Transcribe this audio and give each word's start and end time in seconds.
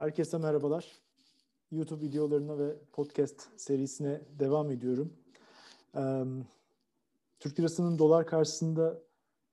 Herkese 0.00 0.38
merhabalar. 0.38 0.86
YouTube 1.70 2.04
videolarına 2.06 2.58
ve 2.58 2.76
podcast 2.92 3.42
serisine 3.56 4.20
devam 4.38 4.70
ediyorum. 4.70 5.12
Ee, 5.96 6.24
Türk 7.40 7.60
lirasının 7.60 7.98
dolar 7.98 8.26
karşısında 8.26 9.02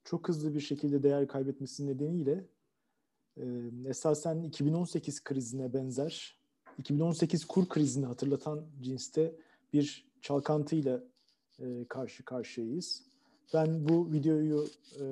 çok 0.03 0.27
hızlı 0.27 0.55
bir 0.55 0.59
şekilde 0.59 1.03
değer 1.03 1.27
kaybetmesi 1.27 1.87
nedeniyle 1.87 2.45
e, 3.37 3.43
esasen 3.85 4.41
2018 4.43 5.23
krizine 5.23 5.73
benzer, 5.73 6.37
2018 6.77 7.45
kur 7.45 7.69
krizini 7.69 8.05
hatırlatan 8.05 8.65
cinste 8.81 9.35
bir 9.73 10.07
çalkantıyla 10.21 11.03
e, 11.59 11.85
karşı 11.89 12.25
karşıyayız. 12.25 13.03
Ben 13.53 13.89
bu 13.89 14.11
videoyu 14.11 14.67
e, 14.99 15.03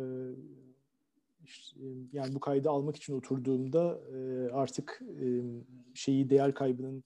yani 2.12 2.35
bu 2.35 2.40
kaydı 2.40 2.70
almak 2.70 2.95
için 2.95 3.13
oturduğumda 3.13 3.99
artık 4.54 5.02
şeyi 5.94 6.30
değer 6.30 6.54
kaybının 6.54 7.04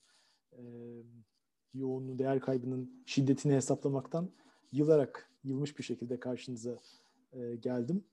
yoğunluğu, 1.74 2.18
değer 2.18 2.40
kaybının 2.40 3.02
şiddetini 3.06 3.54
hesaplamaktan 3.54 4.30
yılarak, 4.72 5.30
yılmış 5.44 5.78
bir 5.78 5.84
şekilde 5.84 6.20
karşınıza 6.20 6.76
geldim. 7.60 8.04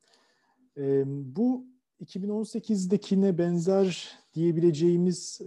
Bu 1.36 1.66
2018'dekine 2.02 3.38
benzer 3.38 4.18
diyebileceğimiz 4.34 5.42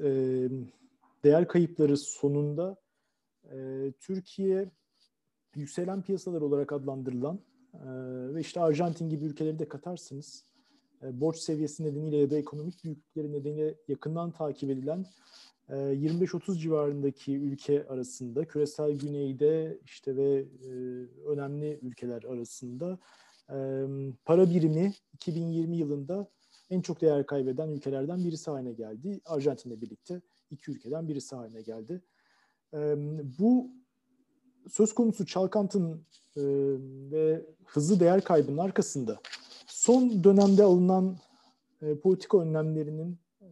değer 1.25 1.49
kayıpları 1.49 1.97
sonunda 1.97 2.77
Türkiye 4.01 4.71
yükselen 5.55 6.03
piyasalar 6.03 6.41
olarak 6.41 6.73
adlandırılan 6.73 7.41
ve 8.35 8.41
işte 8.41 8.61
Arjantin 8.61 9.09
gibi 9.09 9.25
ülkeleri 9.25 9.59
de 9.59 9.69
katarsınız 9.69 10.45
e, 10.45 10.50
borç 11.03 11.37
seviyesi 11.37 11.85
nedeniyle 11.85 12.17
ya 12.17 12.31
da 12.31 12.39
ekonomik 12.39 12.85
büyüklükleri 12.85 13.33
nedeniyle 13.33 13.75
yakından 13.89 14.31
takip 14.31 14.71
edilen 14.71 15.07
25-30 15.71 16.53
e, 16.53 16.59
civarındaki 16.59 17.37
ülke 17.39 17.87
arasında, 17.89 18.45
küresel 18.45 18.93
güneyde 18.93 19.79
işte 19.85 20.17
ve 20.17 20.45
e, 20.65 20.71
önemli 21.27 21.79
ülkeler 21.83 22.23
arasında 22.23 22.99
para 24.25 24.51
birimi 24.51 24.93
2020 25.13 25.77
yılında 25.77 26.31
en 26.71 26.81
çok 26.81 27.01
değer 27.01 27.27
kaybeden 27.27 27.69
ülkelerden 27.69 28.25
birisi 28.25 28.51
haline 28.51 28.73
geldi. 28.73 29.21
Arjantin'le 29.25 29.81
birlikte 29.81 30.21
iki 30.51 30.71
ülkeden 30.71 31.09
birisi 31.09 31.37
haline 31.37 31.63
geldi. 31.63 32.03
Bu 33.39 33.71
söz 34.69 34.95
konusu 34.95 35.27
çalkantının 35.27 36.07
ve 37.13 37.47
hızlı 37.65 38.01
değer 38.01 38.25
kaybının 38.25 38.59
arkasında 38.59 39.21
son 39.81 40.25
dönemde 40.25 40.63
alınan 40.63 41.19
e, 41.83 41.99
politika 42.01 42.41
önlemlerinin 42.41 43.19
e, 43.41 43.49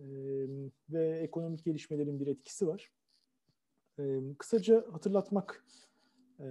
ve 0.91 1.19
ekonomik 1.19 1.65
gelişmelerin 1.65 2.21
bir 2.21 2.27
etkisi 2.27 2.67
var. 2.67 2.91
E, 3.99 4.21
kısaca 4.39 4.87
hatırlatmak 4.93 5.67
e, 6.39 6.47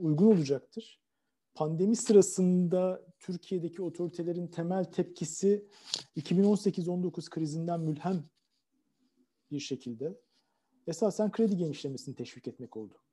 uygun 0.00 0.26
olacaktır. 0.26 1.00
Pandemi 1.54 1.96
sırasında 1.96 3.06
Türkiye'deki 3.18 3.82
otoritelerin 3.82 4.46
temel 4.46 4.84
tepkisi 4.84 5.66
2018-19 6.16 7.30
krizinden 7.30 7.80
mülhem 7.80 8.24
bir 9.50 9.60
şekilde 9.60 10.20
esasen 10.86 11.32
kredi 11.32 11.56
genişlemesini 11.56 12.14
teşvik 12.14 12.48
etmek 12.48 12.76
oldu 12.76 13.03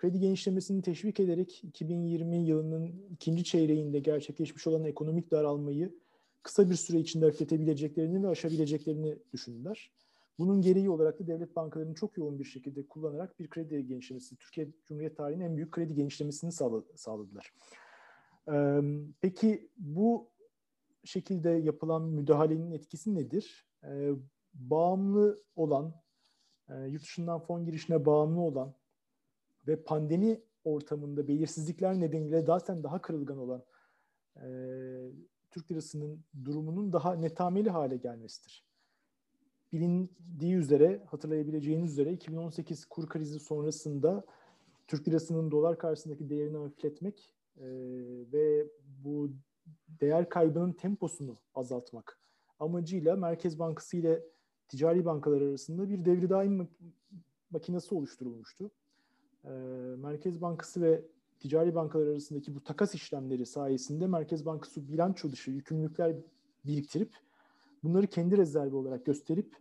kredi 0.00 0.20
genişlemesini 0.20 0.82
teşvik 0.82 1.20
ederek 1.20 1.64
2020 1.64 2.36
yılının 2.36 3.06
ikinci 3.10 3.44
çeyreğinde 3.44 3.98
gerçekleşmiş 3.98 4.66
olan 4.66 4.84
ekonomik 4.84 5.30
daralmayı 5.30 5.94
kısa 6.42 6.70
bir 6.70 6.74
süre 6.74 6.98
içinde 6.98 7.24
hafifletebileceklerini 7.24 8.22
ve 8.22 8.28
aşabileceklerini 8.28 9.18
düşündüler. 9.32 9.92
Bunun 10.38 10.62
gereği 10.62 10.90
olarak 10.90 11.20
da 11.20 11.26
devlet 11.26 11.56
bankalarını 11.56 11.94
çok 11.94 12.16
yoğun 12.18 12.38
bir 12.38 12.44
şekilde 12.44 12.86
kullanarak 12.86 13.38
bir 13.38 13.50
kredi 13.50 13.86
genişlemesi, 13.86 14.36
Türkiye 14.36 14.68
Cumhuriyet 14.86 15.16
tarihinin 15.16 15.44
en 15.44 15.56
büyük 15.56 15.72
kredi 15.72 15.94
genişlemesini 15.94 16.52
sağladılar. 16.94 17.54
Peki 19.20 19.70
bu 19.76 20.30
şekilde 21.04 21.50
yapılan 21.50 22.02
müdahalenin 22.02 22.70
etkisi 22.70 23.14
nedir? 23.14 23.66
Bağımlı 24.54 25.42
olan, 25.56 25.94
yurt 26.86 27.02
dışından 27.02 27.40
fon 27.40 27.64
girişine 27.64 28.06
bağımlı 28.06 28.40
olan 28.40 28.79
ve 29.66 29.82
pandemi 29.82 30.40
ortamında 30.64 31.28
belirsizlikler 31.28 32.00
nedeniyle 32.00 32.42
zaten 32.42 32.82
daha 32.82 33.02
kırılgan 33.02 33.38
olan 33.38 33.62
e, 34.36 34.46
Türk 35.50 35.70
lirasının 35.70 36.24
durumunun 36.44 36.92
daha 36.92 37.14
netameli 37.14 37.70
hale 37.70 37.96
gelmesidir. 37.96 38.64
Bilindiği 39.72 40.54
üzere, 40.54 41.04
hatırlayabileceğiniz 41.06 41.92
üzere 41.92 42.12
2018 42.12 42.84
kur 42.84 43.08
krizi 43.08 43.40
sonrasında 43.40 44.24
Türk 44.86 45.08
lirasının 45.08 45.50
dolar 45.50 45.78
karşısındaki 45.78 46.30
değerini 46.30 46.56
hafifletmek 46.56 47.34
e, 47.56 47.66
ve 48.32 48.66
bu 49.04 49.30
değer 49.88 50.28
kaybının 50.28 50.72
temposunu 50.72 51.38
azaltmak 51.54 52.20
amacıyla 52.58 53.16
Merkez 53.16 53.58
Bankası 53.58 53.96
ile 53.96 54.22
ticari 54.68 55.04
bankalar 55.04 55.40
arasında 55.40 55.88
bir 55.88 56.04
devri 56.04 56.30
daim 56.30 56.68
makinesi 57.50 57.94
oluşturulmuştu. 57.94 58.70
Ee, 59.44 59.48
Merkez 59.98 60.40
Bankası 60.40 60.80
ve 60.82 61.04
ticari 61.38 61.74
bankalar 61.74 62.06
arasındaki 62.06 62.54
bu 62.54 62.64
takas 62.64 62.94
işlemleri 62.94 63.46
sayesinde 63.46 64.06
Merkez 64.06 64.46
Bankası 64.46 64.88
bilanço 64.88 65.32
dışı 65.32 65.50
yükümlülükler 65.50 66.16
biriktirip 66.66 67.14
bunları 67.82 68.06
kendi 68.06 68.36
rezervi 68.36 68.74
olarak 68.76 69.06
gösterip 69.06 69.56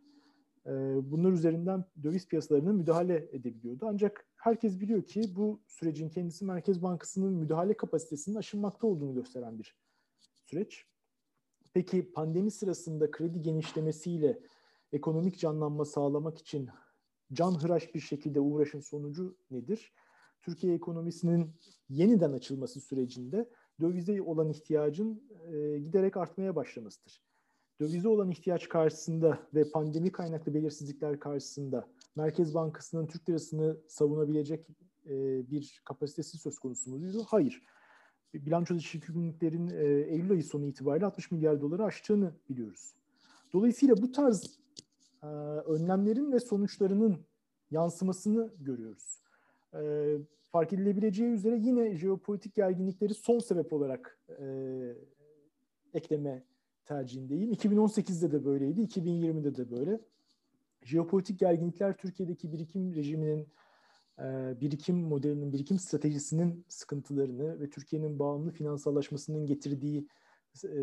e, 0.65 0.71
bunlar 1.11 1.31
üzerinden 1.31 1.85
döviz 2.03 2.27
piyasalarına 2.27 2.73
müdahale 2.73 3.29
edebiliyordu. 3.31 3.85
Ancak 3.89 4.25
herkes 4.35 4.79
biliyor 4.79 5.03
ki 5.03 5.35
bu 5.35 5.59
sürecin 5.67 6.09
kendisi 6.09 6.45
Merkez 6.45 6.83
Bankası'nın 6.83 7.33
müdahale 7.33 7.73
kapasitesinin 7.73 8.35
aşınmakta 8.35 8.87
olduğunu 8.87 9.13
gösteren 9.13 9.59
bir 9.59 9.75
süreç. 10.45 10.85
Peki 11.73 12.11
pandemi 12.11 12.51
sırasında 12.51 13.11
kredi 13.11 13.41
genişlemesiyle 13.41 14.39
ekonomik 14.91 15.39
canlanma 15.39 15.85
sağlamak 15.85 16.37
için 16.37 16.69
can 17.33 17.51
hıraş 17.51 17.95
bir 17.95 17.99
şekilde 17.99 18.39
uğraşın 18.39 18.79
sonucu 18.79 19.37
nedir? 19.51 19.93
Türkiye 20.41 20.73
ekonomisinin 20.73 21.51
yeniden 21.89 22.31
açılması 22.31 22.81
sürecinde 22.81 23.49
dövize 23.81 24.21
olan 24.21 24.49
ihtiyacın 24.49 25.23
e, 25.53 25.79
giderek 25.79 26.17
artmaya 26.17 26.55
başlamasıdır. 26.55 27.21
Dövize 27.79 28.07
olan 28.07 28.31
ihtiyaç 28.31 28.69
karşısında 28.69 29.39
ve 29.53 29.71
pandemi 29.71 30.11
kaynaklı 30.11 30.53
belirsizlikler 30.53 31.19
karşısında 31.19 31.87
Merkez 32.15 32.53
Bankası'nın 32.53 33.07
Türk 33.07 33.29
lirasını 33.29 33.77
savunabilecek 33.87 34.67
e, 35.05 35.49
bir 35.51 35.81
kapasitesi 35.85 36.37
söz 36.37 36.59
konusu 36.59 36.89
muydu? 36.89 37.25
Hayır. 37.27 37.63
Bilanço 38.33 38.75
dışı 38.75 38.97
yükümlülüklerin 38.97 39.67
e, 39.67 39.85
Eylül 39.85 40.31
ayı 40.31 40.43
sonu 40.43 40.65
itibariyle 40.65 41.05
60 41.05 41.31
milyar 41.31 41.61
doları 41.61 41.83
aştığını 41.83 42.33
biliyoruz. 42.49 42.93
Dolayısıyla 43.53 43.97
bu 43.97 44.11
tarz 44.11 44.58
e, 45.23 45.27
önlemlerin 45.65 46.31
ve 46.31 46.39
sonuçlarının 46.39 47.25
yansımasını 47.71 48.53
görüyoruz. 48.59 49.21
E, 49.73 50.15
fark 50.51 50.73
edilebileceği 50.73 51.31
üzere 51.31 51.57
yine 51.57 51.95
jeopolitik 51.95 52.55
gerginlikleri 52.55 53.13
son 53.13 53.39
sebep 53.39 53.73
olarak 53.73 54.19
e, 54.39 54.45
ekleme 55.93 56.43
tercihindeyim. 56.85 57.51
2018'de 57.53 58.31
de 58.31 58.45
böyleydi, 58.45 58.81
2020'de 58.81 59.55
de 59.55 59.71
böyle. 59.71 59.99
Jeopolitik 60.83 61.39
gerginlikler 61.39 61.97
Türkiye'deki 61.97 62.51
birikim 62.51 62.95
rejiminin, 62.95 63.47
birikim 64.61 64.97
modelinin, 64.97 65.53
birikim 65.53 65.79
stratejisinin 65.79 66.65
sıkıntılarını 66.67 67.59
ve 67.59 67.69
Türkiye'nin 67.69 68.19
bağımlı 68.19 68.51
finansallaşmasının 68.51 69.45
getirdiği 69.45 70.07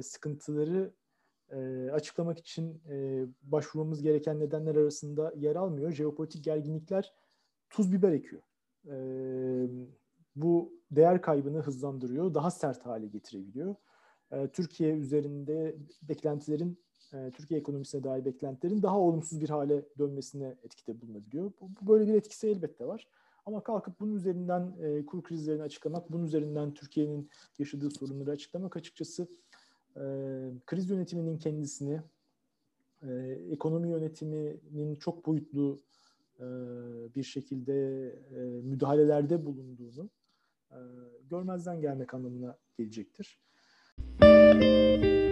sıkıntıları 0.02 0.92
e, 1.52 1.90
açıklamak 1.92 2.38
için 2.38 2.82
e, 2.90 3.26
başvurmamız 3.42 4.02
gereken 4.02 4.40
nedenler 4.40 4.74
arasında 4.76 5.32
yer 5.36 5.56
almıyor. 5.56 5.92
Jeopolitik 5.92 6.44
gerginlikler 6.44 7.12
tuz 7.70 7.92
biber 7.92 8.12
ekiyor. 8.12 8.42
E, 8.88 8.96
bu 10.36 10.72
değer 10.90 11.22
kaybını 11.22 11.58
hızlandırıyor, 11.58 12.34
daha 12.34 12.50
sert 12.50 12.86
hale 12.86 13.06
getirebiliyor. 13.06 13.74
E, 14.30 14.48
Türkiye 14.48 14.94
üzerinde 14.94 15.76
beklentilerin, 16.02 16.78
e, 17.12 17.30
Türkiye 17.30 17.60
ekonomisine 17.60 18.04
dair 18.04 18.24
beklentilerin 18.24 18.82
daha 18.82 18.98
olumsuz 18.98 19.40
bir 19.40 19.48
hale 19.48 19.84
dönmesine 19.98 20.56
etkide 20.62 21.00
bulunabiliyor. 21.00 21.52
Bu, 21.60 21.70
bu 21.80 21.92
böyle 21.92 22.06
bir 22.06 22.14
etkisi 22.14 22.48
elbette 22.48 22.86
var. 22.86 23.08
Ama 23.46 23.62
kalkıp 23.62 24.00
bunun 24.00 24.14
üzerinden 24.14 24.76
e, 24.82 25.06
kur 25.06 25.22
krizlerini 25.22 25.62
açıklamak, 25.62 26.12
bunun 26.12 26.24
üzerinden 26.24 26.74
Türkiye'nin 26.74 27.30
yaşadığı 27.58 27.90
sorunları 27.90 28.30
açıklamak 28.30 28.76
açıkçası 28.76 29.28
e, 29.96 30.04
kriz 30.66 30.90
yönetiminin 30.90 31.38
kendisini, 31.38 32.00
e, 33.02 33.08
ekonomi 33.50 33.90
yönetiminin 33.90 34.94
çok 34.94 35.26
boyutlu 35.26 35.78
e, 36.40 36.44
bir 37.14 37.22
şekilde 37.22 38.06
e, 38.08 38.38
müdahalelerde 38.62 39.46
bulunduğunu 39.46 40.10
e, 40.70 40.78
görmezden 41.30 41.80
gelmek 41.80 42.14
anlamına 42.14 42.58
gelecektir. 42.78 43.40
kısaca 44.20 45.25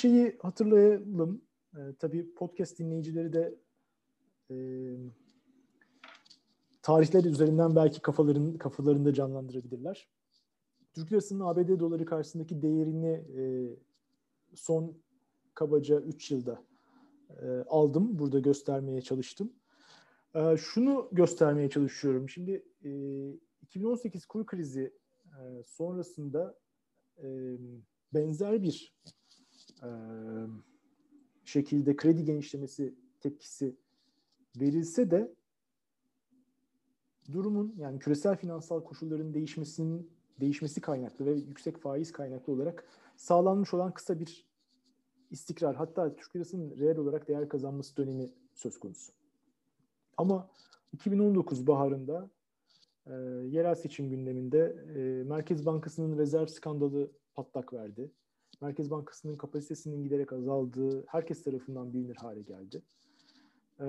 şeyi 0.00 0.38
hatırlayalım. 0.42 1.42
E, 1.76 1.80
tabii 1.98 2.34
podcast 2.34 2.78
dinleyicileri 2.78 3.32
de 3.32 3.54
e, 4.50 4.56
tarihler 6.82 7.24
üzerinden 7.24 7.76
belki 7.76 8.02
kafaların 8.02 8.58
kafalarında 8.58 9.14
canlandırabilirler. 9.14 10.08
Türk 10.92 11.12
lirasının 11.12 11.40
ABD 11.40 11.80
doları 11.80 12.04
karşısındaki 12.04 12.62
değerini 12.62 13.24
e, 13.36 13.42
son 14.54 14.96
kabaca 15.54 16.00
3 16.00 16.30
yılda 16.30 16.62
e, 17.42 17.64
aldım. 17.68 18.18
Burada 18.18 18.38
göstermeye 18.38 19.00
çalıştım. 19.00 19.52
E, 20.34 20.56
şunu 20.56 21.08
göstermeye 21.12 21.70
çalışıyorum. 21.70 22.28
Şimdi 22.28 22.64
e, 22.84 22.90
2018 23.62 24.26
kur 24.26 24.46
krizi 24.46 24.94
e, 25.26 25.62
sonrasında 25.62 26.58
e, 27.22 27.56
benzer 28.14 28.62
bir 28.62 28.94
e, 29.82 29.88
şekilde 31.44 31.96
kredi 31.96 32.24
genişlemesi 32.24 32.94
tepkisi 33.20 33.76
verilse 34.60 35.10
de 35.10 35.34
durumun 37.32 37.74
yani 37.78 37.98
küresel 37.98 38.36
finansal 38.36 38.84
koşulların 38.84 39.34
değişmesinin 39.34 40.10
değişmesi 40.40 40.80
kaynaklı 40.80 41.26
ve 41.26 41.32
yüksek 41.32 41.78
faiz 41.78 42.12
kaynaklı 42.12 42.52
olarak 42.52 42.84
sağlanmış 43.16 43.74
olan 43.74 43.94
kısa 43.94 44.18
bir 44.18 44.46
istikrar 45.30 45.76
hatta 45.76 46.16
Türk 46.16 46.36
lirasının 46.36 46.78
reel 46.78 46.98
olarak 46.98 47.28
değer 47.28 47.48
kazanması 47.48 47.96
dönemi 47.96 48.30
söz 48.54 48.78
konusu. 48.78 49.12
Ama 50.16 50.50
2019 50.92 51.66
baharında 51.66 52.30
e, 53.06 53.12
yerel 53.48 53.74
seçim 53.74 54.10
gündeminde 54.10 54.76
e, 54.96 55.24
Merkez 55.24 55.66
Bankası'nın 55.66 56.18
rezerv 56.18 56.46
skandalı 56.46 57.10
patlak 57.34 57.72
verdi. 57.72 58.10
Merkez 58.60 58.90
Bankası'nın 58.90 59.36
kapasitesinin 59.36 60.02
giderek 60.04 60.32
azaldığı 60.32 61.06
herkes 61.06 61.42
tarafından 61.42 61.92
bilinir 61.92 62.16
hale 62.16 62.42
geldi. 62.42 62.82
E, 63.80 63.86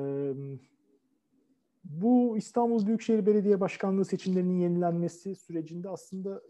bu 1.84 2.38
İstanbul 2.38 2.86
Büyükşehir 2.86 3.26
Belediye 3.26 3.60
Başkanlığı 3.60 4.06
seçimlerinin 4.06 4.60
yenilenmesi 4.60 5.36
sürecinde 5.36 5.90
aslında 5.90 6.42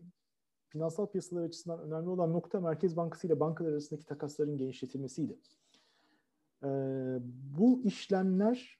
finansal 0.68 1.08
piyasalar 1.08 1.44
açısından 1.44 1.80
önemli 1.80 2.10
olan 2.10 2.34
nokta 2.34 2.60
Merkez 2.60 2.98
Bankası 2.98 3.28
ile 3.28 3.40
bankalar 3.40 3.72
arasındaki 3.72 4.06
takasların 4.06 4.58
genişletilmesiydi. 4.58 5.40
Ee, 6.64 6.68
bu 7.58 7.82
işlemler 7.84 8.80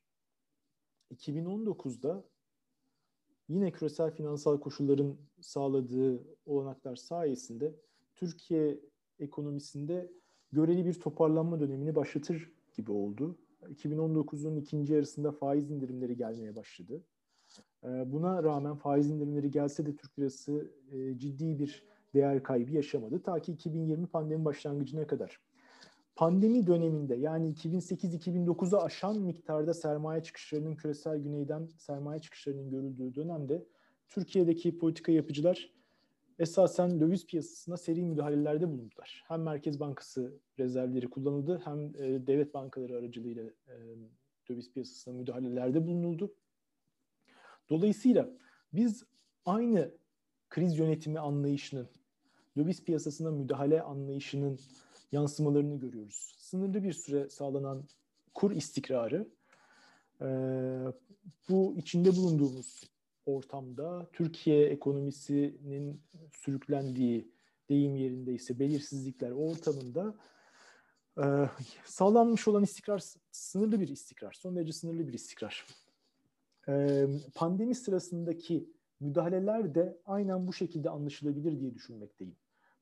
2019'da 1.12 2.24
yine 3.50 3.72
küresel 3.72 4.12
finansal 4.12 4.60
koşulların 4.60 5.18
sağladığı 5.42 6.24
olanaklar 6.46 6.96
sayesinde 6.96 7.76
Türkiye 8.16 8.80
ekonomisinde 9.22 10.12
göreli 10.52 10.86
bir 10.86 10.94
toparlanma 10.94 11.60
dönemini 11.60 11.96
başlatır 11.96 12.52
gibi 12.74 12.92
oldu. 12.92 13.38
2019'un 13.62 14.56
ikinci 14.56 14.94
yarısında 14.94 15.32
faiz 15.32 15.72
indirimleri 15.72 16.18
gelmeye 16.18 16.56
başladı. 16.56 17.04
Ee, 17.84 18.12
buna 18.12 18.44
rağmen 18.44 18.76
faiz 18.76 19.10
indirimleri 19.10 19.52
gelse 19.52 19.86
de 19.86 19.96
Türk 19.96 20.20
lirası 20.20 20.72
e, 20.92 21.20
ciddi 21.20 21.60
bir 21.60 21.84
değer 22.14 22.44
kaybı 22.44 22.72
yaşamadı. 22.72 23.24
Ta 23.24 23.40
ki 23.40 23.52
2020 23.52 24.08
pandemi 24.08 24.46
başlangıcına 24.46 25.08
kadar. 25.08 25.40
Pandemi 26.16 26.68
döneminde 26.68 27.16
yani 27.16 27.54
2008-2009'u 27.54 28.78
aşan 28.78 29.20
miktarda 29.20 29.74
sermaye 29.74 30.24
çıkışlarının 30.24 30.76
küresel 30.76 31.18
güneyden 31.18 31.66
sermaye 31.78 32.20
çıkışlarının 32.20 32.70
görüldüğü 32.70 33.16
dönemde 33.16 33.66
Türkiye'deki 34.10 34.78
politika 34.78 35.12
yapıcılar 35.12 35.72
esasen 36.42 37.00
döviz 37.00 37.28
piyasasına 37.28 37.78
seri 37.78 38.04
müdahalelerde 38.04 38.68
bulundular. 38.68 39.24
Hem 39.28 39.44
Merkez 39.44 39.80
Bankası 39.80 40.40
rezervleri 40.60 41.10
kullanıldı 41.10 41.62
hem 41.66 41.80
e, 41.80 42.28
devlet 42.28 42.54
bankaları 42.54 42.98
aracılığıyla 42.98 43.44
e, 43.44 43.76
döviz 44.50 44.72
piyasasına 44.72 45.14
müdahalelerde 45.14 45.88
bulunuldu. 45.88 46.34
Dolayısıyla 47.70 48.30
biz 48.74 49.04
aynı 49.46 49.92
kriz 50.50 50.78
yönetimi 50.78 51.20
anlayışının, 51.20 51.90
döviz 52.58 52.84
piyasasına 52.84 53.32
müdahale 53.32 53.82
anlayışının 53.82 54.60
yansımalarını 55.12 55.80
görüyoruz. 55.80 56.36
Sınırlı 56.38 56.84
bir 56.84 56.94
süre 56.94 57.30
sağlanan 57.30 57.84
kur 58.34 58.52
istikrarı, 58.52 59.28
e, 60.22 60.28
bu 61.50 61.76
içinde 61.78 62.16
bulunduğumuz 62.16 62.91
ortamda 63.26 64.10
Türkiye 64.14 64.66
ekonomisinin 64.66 66.02
sürüklendiği 66.32 67.32
deyim 67.70 67.96
yerinde 67.96 68.34
ise 68.34 68.60
belirsizlikler 68.60 69.32
ortamında 69.32 70.16
e, 71.18 71.26
sağlanmış 71.86 72.48
olan 72.48 72.64
istikrar 72.64 73.04
sınırlı 73.32 73.80
bir 73.80 73.88
istikrar, 73.88 74.34
son 74.34 74.56
derece 74.56 74.74
sınırlı 74.74 75.08
bir 75.08 75.14
istikrar. 75.14 75.66
E, 76.68 77.06
pandemi 77.36 77.76
sırasındaki 77.76 78.70
müdahaleler 79.00 79.76
de 79.76 79.98
aynen 80.06 80.48
bu 80.48 80.54
şekilde 80.54 80.90
anlaşılabilir 80.90 81.60
diye 81.60 81.74
düşünmekteyim. 81.74 82.36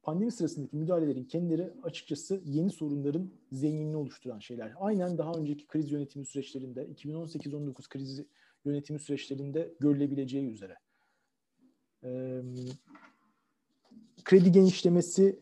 Pandemi 0.04 0.32
sırasındaki 0.32 0.76
müdahalelerin 0.76 1.24
kendileri 1.24 1.74
açıkçası 1.84 2.42
yeni 2.46 2.70
sorunların 2.70 3.32
zeminini 3.52 3.98
oluşturan 3.98 4.40
şeyler. 4.40 4.74
Aynen 4.80 5.18
daha 5.18 5.34
önceki 5.34 5.68
kriz 5.68 5.92
yönetimi 5.92 6.26
süreçlerinde 6.26 6.86
2018-19 6.86 7.90
krizi 7.90 8.28
yönetimi 8.66 9.00
süreçlerinde 9.00 9.74
görülebileceği 9.80 10.52
üzere. 10.52 10.78
E, 12.04 12.42
kredi 14.24 14.52
genişlemesi 14.52 15.40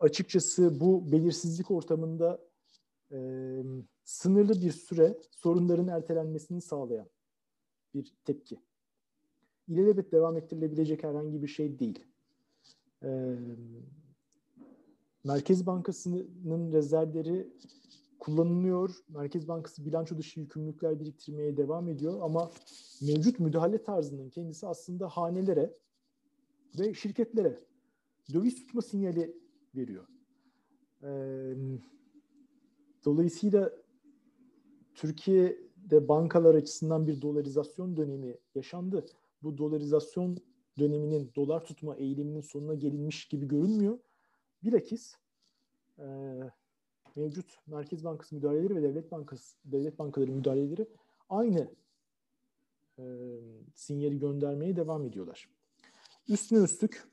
açıkçası 0.00 0.80
bu 0.80 1.12
belirsizlik 1.12 1.70
ortamında 1.70 2.40
e, 3.12 3.18
sınırlı 4.04 4.62
bir 4.62 4.72
süre 4.72 5.18
sorunların 5.30 5.88
ertelenmesini 5.88 6.60
sağlayan 6.60 7.08
bir 7.94 8.12
tepki. 8.24 8.60
İlelebet 9.68 10.12
devam 10.12 10.36
ettirilebilecek 10.36 11.04
herhangi 11.04 11.42
bir 11.42 11.48
şey 11.48 11.78
değil. 11.78 12.04
E, 13.04 13.36
Merkez 15.24 15.66
Bankası'nın 15.66 16.72
rezervleri 16.72 17.48
kullanılıyor. 18.20 18.90
Merkez 19.08 19.48
Bankası 19.48 19.84
bilanço 19.84 20.18
dışı 20.18 20.40
yükümlülükler 20.40 21.00
biriktirmeye 21.00 21.56
devam 21.56 21.88
ediyor 21.88 22.18
ama 22.22 22.50
mevcut 23.02 23.40
müdahale 23.40 23.82
tarzının 23.82 24.28
kendisi 24.28 24.66
aslında 24.66 25.08
hanelere 25.08 25.74
ve 26.78 26.94
şirketlere 26.94 27.58
döviz 28.32 28.54
tutma 28.54 28.82
sinyali 28.82 29.36
veriyor. 29.74 30.06
Ee, 31.02 31.54
dolayısıyla 33.04 33.72
Türkiye'de 34.94 36.08
bankalar 36.08 36.54
açısından 36.54 37.06
bir 37.06 37.22
dolarizasyon 37.22 37.96
dönemi 37.96 38.38
yaşandı. 38.54 39.06
Bu 39.42 39.58
dolarizasyon 39.58 40.36
döneminin 40.78 41.32
dolar 41.36 41.64
tutma 41.64 41.96
eğiliminin 41.96 42.40
sonuna 42.40 42.74
gelinmiş 42.74 43.28
gibi 43.28 43.48
görünmüyor. 43.48 43.98
Bilakis 44.62 45.14
e, 45.98 46.06
mevcut 47.16 47.58
Merkez 47.66 48.04
Bankası 48.04 48.34
müdahaleleri 48.34 48.76
ve 48.76 48.82
Devlet 48.82 49.12
Bankası 49.12 49.56
Devlet 49.64 49.98
Bankaları 49.98 50.32
müdahaleleri 50.32 50.86
aynı 51.28 51.70
e, 52.98 53.04
sinyali 53.74 54.18
göndermeye 54.18 54.76
devam 54.76 55.04
ediyorlar. 55.06 55.48
Üstüne 56.28 56.64
üstlük 56.64 57.04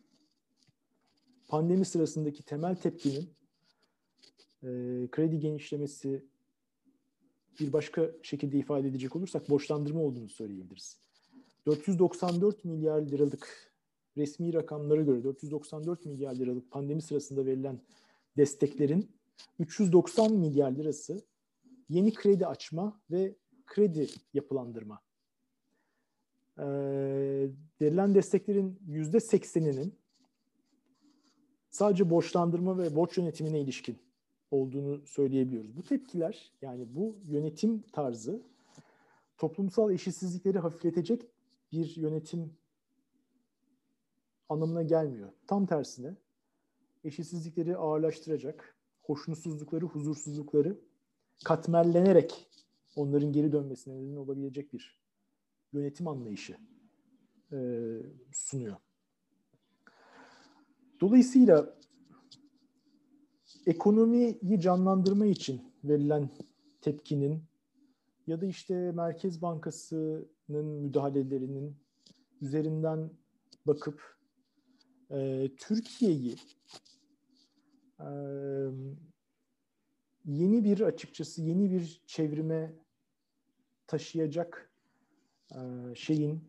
pandemi 1.48 1.86
sırasındaki 1.86 2.44
temel 2.44 2.76
tepkinin 2.76 3.30
e, 4.64 4.70
kredi 5.12 5.40
genişlemesi 5.40 6.26
bir 7.60 7.74
başka 7.74 8.12
şekilde 8.24 8.58
ifade 8.58 8.88
edecek 8.88 9.16
olursak 9.16 9.50
borçlandırma 9.50 10.02
olduğunu 10.02 10.30
söyleyebiliriz. 10.30 11.00
494 11.66 12.66
milyar 12.66 13.02
liralık 13.02 13.74
resmi 14.18 14.54
rakamlara 14.54 15.02
göre 15.02 15.24
494 15.24 16.06
milyar 16.06 16.36
liralık 16.36 16.72
pandemi 16.72 17.02
sırasında 17.02 17.46
verilen 17.46 17.82
desteklerin 18.38 19.10
390 19.60 20.34
milyar 20.34 20.72
lirası 20.72 21.22
yeni 21.90 22.14
kredi 22.14 22.48
açma 22.48 23.02
ve 23.12 23.36
kredi 23.66 24.10
yapılandırma. 24.34 25.02
Ee, 26.60 27.50
verilen 27.82 28.16
desteklerin 28.16 28.80
yüzde 28.88 29.20
sekseninin 29.20 29.96
sadece 31.70 32.10
borçlandırma 32.10 32.78
ve 32.78 32.96
borç 32.96 33.18
yönetimine 33.18 33.62
ilişkin 33.62 33.98
olduğunu 34.52 35.08
söyleyebiliyoruz. 35.08 35.78
Bu 35.78 35.84
tepkiler 35.84 36.52
yani 36.62 36.96
bu 36.96 37.16
yönetim 37.24 37.82
tarzı 37.82 38.42
toplumsal 39.38 39.92
eşitsizlikleri 39.92 40.60
hafifletecek 40.60 41.28
bir 41.72 41.96
yönetim 41.96 42.54
anlamına 44.50 44.84
gelmiyor. 44.84 45.30
Tam 45.48 45.66
tersine 45.66 46.16
eşitsizlikleri 47.04 47.78
ağırlaştıracak, 47.78 48.77
hoşnutsuzlukları, 49.08 49.86
huzursuzlukları 49.86 50.80
katmerlenerek 51.44 52.48
onların 52.96 53.32
geri 53.32 53.52
dönmesine 53.52 53.96
neden 53.96 54.16
olabilecek 54.16 54.74
bir 54.74 55.02
yönetim 55.74 56.08
anlayışı 56.08 56.58
e, 57.52 57.58
sunuyor. 58.32 58.76
Dolayısıyla 61.02 61.78
ekonomiyi 63.66 64.60
canlandırma 64.60 65.26
için 65.26 65.62
verilen 65.84 66.30
tepkinin 66.82 67.44
ya 68.28 68.42
da 68.42 68.46
işte 68.46 68.92
Merkez 68.92 69.42
Bankası'nın 69.42 70.66
müdahalelerinin 70.66 71.76
üzerinden 72.42 73.10
bakıp 73.68 74.18
e, 75.12 75.50
Türkiye'yi 75.58 76.36
yeni 80.26 80.64
bir 80.64 80.82
açıkçası 80.82 81.42
yeni 81.42 81.72
bir 81.72 82.02
çevrime 82.06 82.74
taşıyacak 83.88 84.72
şeyin 85.96 86.44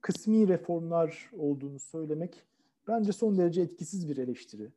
kısmi 0.00 0.48
reformlar 0.48 1.30
olduğunu 1.32 1.78
söylemek 1.78 2.44
bence 2.88 3.12
son 3.12 3.38
derece 3.38 3.62
etkisiz 3.62 4.08
bir 4.08 4.16
eleştiri. 4.16 4.72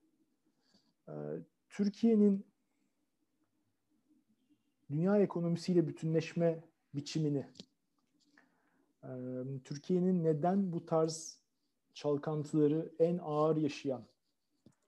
Türkiye'nin 1.69 2.45
dünya 4.91 5.17
ekonomisiyle 5.17 5.87
bütünleşme 5.87 6.63
biçimini, 6.95 7.47
Türkiye'nin 9.63 10.23
neden 10.23 10.73
bu 10.73 10.85
tarz 10.85 11.39
çalkantıları 11.93 12.91
en 12.99 13.19
ağır 13.21 13.57
yaşayan 13.57 14.05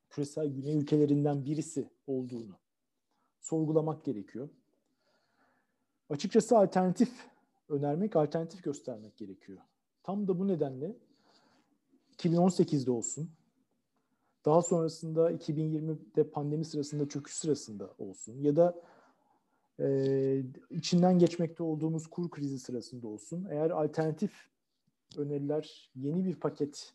küresel 0.10 0.48
güney 0.48 0.78
ülkelerinden 0.78 1.46
birisi 1.46 1.90
olduğunu 2.08 2.58
sorgulamak 3.40 4.06
gerekiyor. 4.06 4.50
Açıkçası 6.10 6.58
alternatif 6.58 7.12
önermek, 7.70 8.16
alternatif 8.16 8.64
göstermek 8.64 9.18
gerekiyor. 9.18 9.60
Tam 10.04 10.28
da 10.28 10.40
bu 10.40 10.48
nedenle 10.48 10.96
2018'de 12.18 12.92
olsun, 12.92 13.32
daha 14.46 14.62
sonrasında 14.62 15.32
2020'de 15.32 16.30
pandemi 16.30 16.66
sırasında, 16.66 17.10
çöküş 17.10 17.34
sırasında 17.34 17.94
olsun 17.98 18.42
ya 18.42 18.56
da 18.56 18.82
e, 19.80 20.44
içinden 20.70 21.20
geçmekte 21.20 21.64
olduğumuz 21.64 22.08
kur 22.08 22.30
krizi 22.30 22.60
sırasında 22.60 23.08
olsun, 23.08 23.48
eğer 23.52 23.70
alternatif 23.70 24.50
öneriler, 25.18 25.92
yeni 25.96 26.26
bir 26.26 26.36
paket 26.36 26.94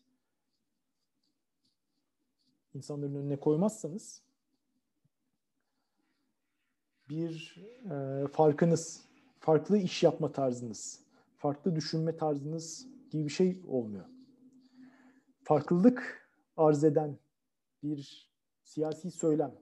insanların 2.75 3.15
önüne 3.15 3.39
koymazsanız 3.39 4.21
bir 7.09 7.63
e, 7.91 8.27
farkınız, 8.27 9.05
farklı 9.39 9.77
iş 9.77 10.03
yapma 10.03 10.31
tarzınız, 10.31 10.99
farklı 11.37 11.75
düşünme 11.75 12.17
tarzınız 12.17 12.87
gibi 13.11 13.25
bir 13.25 13.29
şey 13.29 13.61
olmuyor. 13.67 14.05
Farklılık 15.43 16.29
arz 16.57 16.83
eden 16.83 17.17
bir 17.83 18.29
siyasi 18.63 19.11
söylem. 19.11 19.55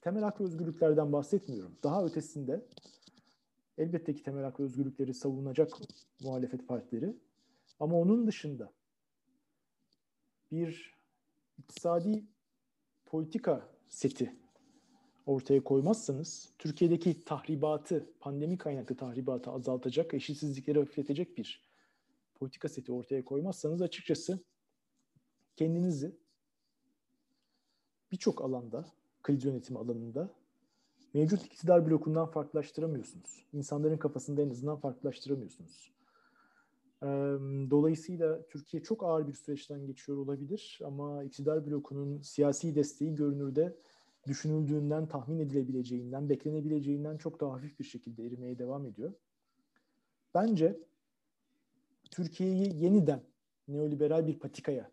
Temel 0.00 0.22
hak 0.22 0.40
ve 0.40 0.44
özgürlüklerden 0.44 1.12
bahsetmiyorum. 1.12 1.76
Daha 1.82 2.04
ötesinde 2.04 2.66
elbette 3.78 4.14
ki 4.14 4.22
temel 4.22 4.44
hak 4.44 4.60
ve 4.60 4.64
özgürlükleri 4.64 5.14
savunacak 5.14 5.70
muhalefet 6.20 6.68
partileri. 6.68 7.16
Ama 7.80 7.96
onun 7.96 8.26
dışında 8.26 8.72
bir 10.50 11.01
iktisadi 11.58 12.24
politika 13.06 13.68
seti 13.88 14.36
ortaya 15.26 15.64
koymazsanız 15.64 16.52
Türkiye'deki 16.58 17.24
tahribatı, 17.24 18.12
pandemi 18.20 18.58
kaynaklı 18.58 18.96
tahribatı 18.96 19.50
azaltacak, 19.50 20.14
eşitsizlikleri 20.14 20.78
hafifletecek 20.78 21.38
bir 21.38 21.72
politika 22.34 22.68
seti 22.68 22.92
ortaya 22.92 23.24
koymazsanız 23.24 23.82
açıkçası 23.82 24.44
kendinizi 25.56 26.16
birçok 28.12 28.42
alanda, 28.42 28.92
kriz 29.22 29.44
yönetimi 29.44 29.78
alanında 29.78 30.34
mevcut 31.14 31.44
iktidar 31.44 31.90
blokundan 31.90 32.26
farklılaştıramıyorsunuz. 32.26 33.46
İnsanların 33.52 33.98
kafasında 33.98 34.42
en 34.42 34.50
azından 34.50 34.76
farklılaştıramıyorsunuz. 34.76 35.92
Dolayısıyla 37.70 38.46
Türkiye 38.48 38.82
çok 38.82 39.02
ağır 39.02 39.28
bir 39.28 39.32
süreçten 39.32 39.86
geçiyor 39.86 40.18
olabilir 40.18 40.80
ama 40.84 41.24
iktidar 41.24 41.66
blokunun 41.66 42.20
siyasi 42.20 42.74
desteği 42.74 43.14
görünürde 43.14 43.76
düşünüldüğünden, 44.26 45.08
tahmin 45.08 45.38
edilebileceğinden, 45.38 46.28
beklenebileceğinden 46.28 47.16
çok 47.16 47.40
daha 47.40 47.52
hafif 47.52 47.78
bir 47.78 47.84
şekilde 47.84 48.26
erimeye 48.26 48.58
devam 48.58 48.86
ediyor. 48.86 49.12
Bence 50.34 50.80
Türkiye'yi 52.10 52.82
yeniden 52.82 53.22
neoliberal 53.68 54.26
bir 54.26 54.38
patikaya, 54.38 54.90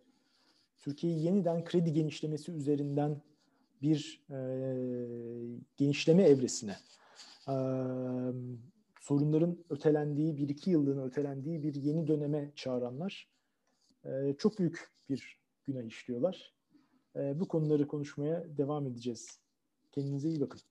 Türkiye'yi 0.79 1.23
yeniden 1.23 1.63
kredi 1.63 1.93
genişlemesi 1.93 2.51
üzerinden 2.51 3.21
bir 3.81 4.23
e, 4.29 4.37
genişleme 5.77 6.23
evresine, 6.23 6.77
e, 7.47 7.53
sorunların 9.09 9.65
ötelendiği, 9.69 10.37
bir 10.37 10.49
iki 10.49 10.71
yıllığına 10.71 11.03
ötelendiği 11.03 11.63
bir 11.63 11.75
yeni 11.75 12.07
döneme 12.07 12.51
çağıranlar 12.55 13.29
e, 14.05 14.35
çok 14.37 14.59
büyük 14.59 14.89
bir 15.09 15.39
günah 15.63 15.83
işliyorlar. 15.83 16.53
E, 17.15 17.39
bu 17.39 17.47
konuları 17.47 17.87
konuşmaya 17.87 18.57
devam 18.57 18.87
edeceğiz. 18.87 19.39
Kendinize 19.91 20.29
iyi 20.29 20.41
bakın. 20.41 20.61